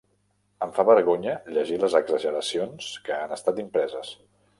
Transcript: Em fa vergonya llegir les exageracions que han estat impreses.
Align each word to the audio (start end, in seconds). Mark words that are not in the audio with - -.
Em 0.65 0.71
fa 0.77 0.85
vergonya 0.89 1.35
llegir 1.57 1.77
les 1.83 1.97
exageracions 1.99 2.89
que 3.09 3.19
han 3.19 3.37
estat 3.37 3.61
impreses. 3.65 4.11